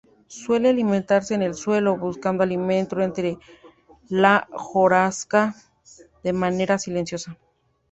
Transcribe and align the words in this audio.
Suele 0.25 0.69
alimentarse 0.71 1.35
en 1.35 1.43
el 1.43 1.53
suelo, 1.53 1.95
buscando 1.95 2.41
alimento 2.41 2.99
entre 3.01 3.37
la 4.09 4.47
hojarasca 4.51 5.53
de 6.23 6.33
manera 6.33 6.79
silenciosa. 6.79 7.37